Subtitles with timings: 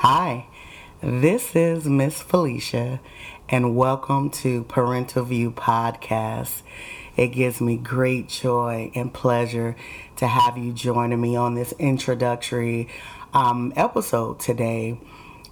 [0.00, 0.46] Hi,
[1.00, 3.00] this is Miss Felicia,
[3.48, 6.60] and welcome to Parental View Podcast.
[7.16, 9.74] It gives me great joy and pleasure
[10.16, 12.88] to have you joining me on this introductory
[13.32, 15.00] um, episode today.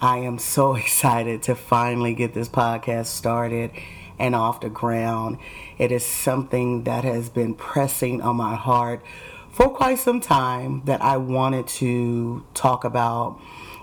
[0.00, 3.70] I am so excited to finally get this podcast started
[4.18, 5.38] and off the ground.
[5.78, 9.04] It is something that has been pressing on my heart
[9.52, 13.38] for quite some time that I wanted to talk about,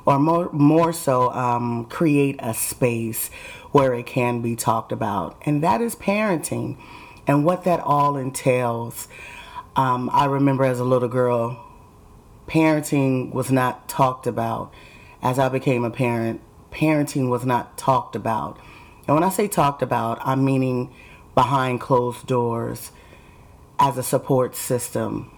[0.06, 3.30] or more, more so, um, create a space
[3.71, 6.78] where it can be talked about, and that is parenting
[7.28, 9.07] and what that all entails.
[9.76, 11.64] Um, I remember as a little girl,
[12.48, 14.74] parenting was not talked about.
[15.21, 18.57] As I became a parent, parenting was not talked about.
[19.07, 20.93] And when I say talked about, I'm meaning
[21.36, 22.92] behind closed doors
[23.79, 25.32] as a support system,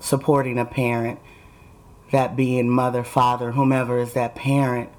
[0.00, 1.20] supporting a parent,
[2.12, 4.90] that being mother, father, whomever is that parent.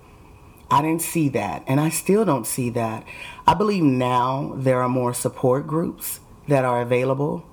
[0.70, 3.06] I didn't see that, and I still don't see that.
[3.48, 7.46] I believe now there are more support groups that are available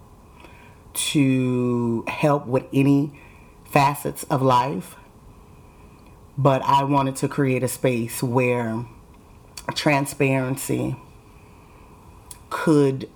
[0.93, 3.21] to help with any
[3.71, 4.97] facets of life.
[6.39, 8.87] But I wanted to create a space where
[9.75, 10.97] transparency
[12.49, 13.09] could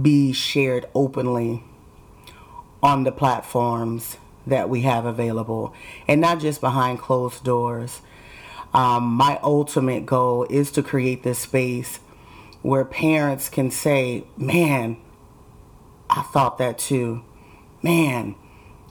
[0.00, 1.62] be shared openly
[2.82, 5.74] on the platforms that we have available
[6.08, 8.00] and not just behind closed doors.
[8.74, 12.00] Um, my ultimate goal is to create this space
[12.62, 14.96] where parents can say, man,
[16.08, 17.22] I thought that too.
[17.82, 18.34] Man,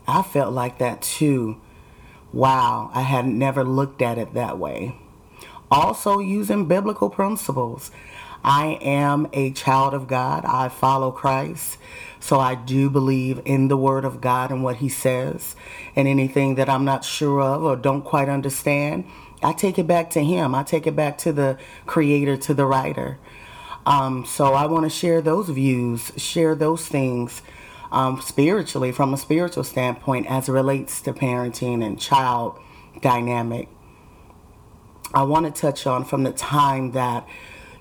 [0.07, 1.59] I felt like that too.
[2.33, 4.95] Wow, I had never looked at it that way.
[5.69, 7.91] Also, using biblical principles.
[8.43, 10.45] I am a child of God.
[10.45, 11.77] I follow Christ.
[12.19, 15.55] So I do believe in the Word of God and what He says.
[15.95, 19.05] And anything that I'm not sure of or don't quite understand,
[19.43, 20.53] I take it back to Him.
[20.55, 23.17] I take it back to the Creator, to the writer.
[23.85, 27.41] Um, so I want to share those views, share those things
[27.91, 32.59] um, spiritually, from a spiritual standpoint, as it relates to parenting and child
[33.01, 33.67] dynamic.
[35.13, 37.27] I want to touch on from the time that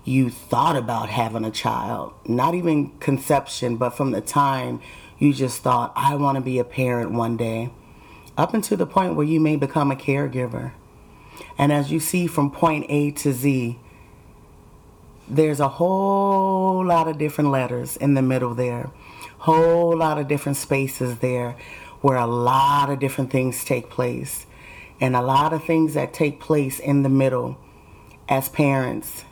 [0.05, 4.81] you thought about having a child, not even conception, but from the time
[5.19, 7.71] you just thought, I want to be a parent one day,
[8.37, 10.73] up until the point where you may become a caregiver.
[11.59, 13.79] And as you see from point A to Z,
[15.29, 18.91] there's a whole lot of different letters in the middle there,
[19.39, 21.57] whole lot of different spaces there
[22.01, 24.47] where a lot of different things take place.
[25.03, 27.59] And a lot of things that take place in the middle
[28.29, 29.25] as parents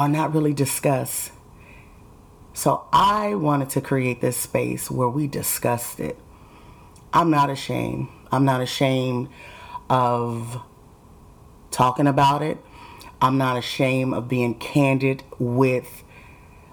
[0.00, 1.30] are not really discussed.
[2.54, 6.18] So I wanted to create this space where we discussed it.
[7.12, 8.08] I'm not ashamed.
[8.32, 9.28] I'm not ashamed
[9.90, 10.62] of
[11.70, 12.56] talking about it.
[13.20, 16.02] I'm not ashamed of being candid with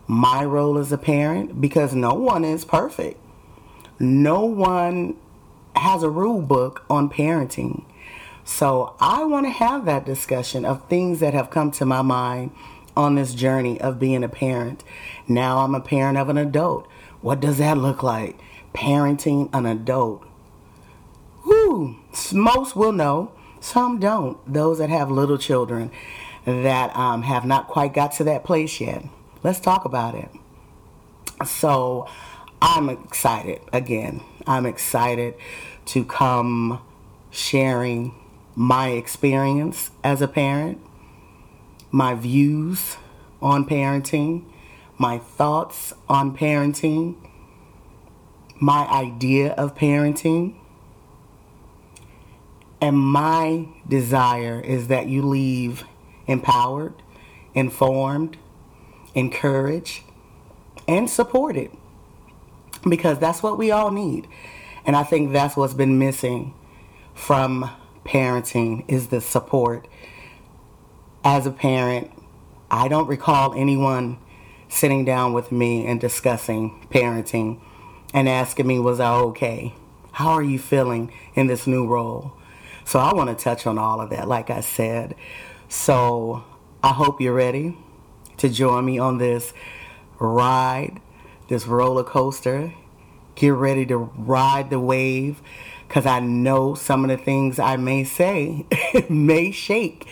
[0.07, 3.19] my role as a parent because no one is perfect.
[3.99, 5.17] No one
[5.75, 7.83] has a rule book on parenting.
[8.45, 12.51] So I want to have that discussion of things that have come to my mind
[12.97, 14.83] on this journey of being a parent.
[15.27, 16.87] Now I'm a parent of an adult.
[17.21, 18.39] What does that look like?
[18.73, 20.25] Parenting an adult.
[21.45, 21.95] Whoo,
[22.33, 24.37] most will know, some don't.
[24.51, 25.91] Those that have little children
[26.45, 29.03] that um, have not quite got to that place yet.
[29.43, 30.29] Let's talk about it.
[31.45, 32.09] So
[32.61, 34.21] I'm excited again.
[34.47, 35.35] I'm excited
[35.85, 36.81] to come
[37.29, 38.15] sharing
[38.55, 40.79] my experience as a parent,
[41.97, 42.95] my views
[43.41, 44.43] on parenting,
[44.99, 47.15] my thoughts on parenting,
[48.59, 50.55] my idea of parenting.
[52.79, 55.85] And my desire is that you leave
[56.27, 56.93] empowered,
[57.55, 58.37] informed,
[59.15, 60.03] encouraged,
[60.87, 61.71] and supported.
[62.87, 64.27] Because that's what we all need.
[64.85, 66.53] And I think that's what's been missing
[67.15, 67.71] from
[68.05, 69.87] parenting is the support.
[71.29, 72.09] As a parent,
[72.71, 74.17] I don't recall anyone
[74.69, 77.59] sitting down with me and discussing parenting
[78.13, 79.73] and asking me, was I okay?
[80.13, 82.31] How are you feeling in this new role?
[82.85, 85.15] So I want to touch on all of that, like I said.
[85.67, 86.45] So
[86.81, 87.77] I hope you're ready
[88.37, 89.51] to join me on this
[90.19, 91.01] ride,
[91.49, 92.73] this roller coaster.
[93.35, 95.41] Get ready to ride the wave
[95.89, 98.65] because I know some of the things I may say
[99.09, 100.07] may shake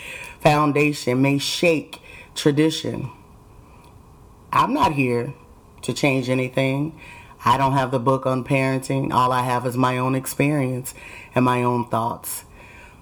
[0.45, 2.00] foundation, may shake
[2.36, 3.09] tradition.
[4.53, 5.33] I'm not here
[5.81, 7.00] to change anything.
[7.44, 9.12] I don't have the book on parenting.
[9.12, 10.94] All I have is my own experience
[11.33, 12.45] and my own thoughts.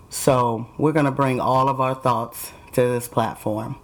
[0.10, 3.76] So we're going to bring all of our thoughts to this platform.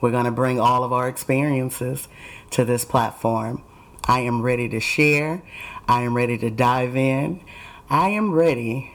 [0.00, 2.08] We're going to bring all of our experiences
[2.50, 3.62] to this platform.
[4.08, 5.44] I am ready to share.
[5.86, 7.42] I am ready to dive in.
[7.88, 8.90] I am ready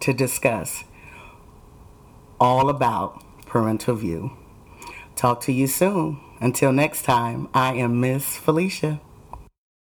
[0.00, 0.84] to discuss
[2.38, 3.22] all about
[3.52, 4.32] parental view.
[5.14, 6.18] Talk to you soon.
[6.40, 8.98] Until next time, I am Miss Felicia.